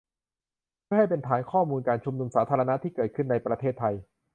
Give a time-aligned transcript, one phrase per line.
[0.85, 3.95] เพื่อให้เป็นฐานข้อมูลการชุมนุมสาธารณะที่เกิดขึ้นในประเทศไทย